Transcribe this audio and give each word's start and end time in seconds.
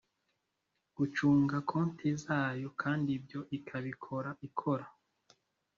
gucunga 0.97 1.55
konti 1.69 2.07
zayo 2.23 2.67
kandi 2.81 3.09
ibyo 3.17 3.39
ikabikora 3.57 4.29
ikora 4.47 4.85